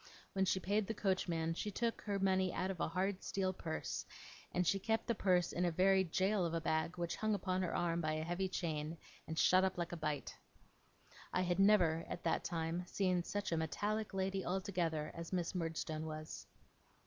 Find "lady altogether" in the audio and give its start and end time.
14.11-15.11